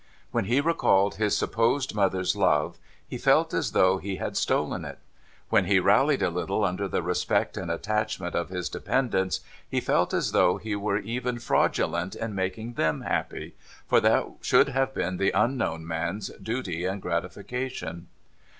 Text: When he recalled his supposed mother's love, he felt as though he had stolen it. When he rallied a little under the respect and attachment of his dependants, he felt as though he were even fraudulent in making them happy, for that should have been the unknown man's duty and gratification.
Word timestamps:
When 0.31 0.45
he 0.45 0.61
recalled 0.61 1.17
his 1.17 1.37
supposed 1.37 1.93
mother's 1.93 2.35
love, 2.35 2.79
he 3.07 3.19
felt 3.19 3.53
as 3.53 3.71
though 3.71 3.99
he 3.99 4.15
had 4.15 4.35
stolen 4.35 4.83
it. 4.83 4.97
When 5.49 5.65
he 5.65 5.79
rallied 5.79 6.23
a 6.23 6.31
little 6.31 6.65
under 6.65 6.87
the 6.87 7.03
respect 7.03 7.55
and 7.55 7.69
attachment 7.69 8.33
of 8.33 8.49
his 8.49 8.67
dependants, 8.67 9.41
he 9.69 9.79
felt 9.79 10.11
as 10.11 10.31
though 10.31 10.57
he 10.57 10.75
were 10.75 10.97
even 10.97 11.37
fraudulent 11.37 12.15
in 12.15 12.33
making 12.33 12.73
them 12.73 13.01
happy, 13.01 13.53
for 13.85 13.99
that 14.01 14.25
should 14.41 14.69
have 14.69 14.91
been 14.95 15.17
the 15.17 15.29
unknown 15.35 15.85
man's 15.85 16.29
duty 16.41 16.83
and 16.83 16.99
gratification. 16.99 18.07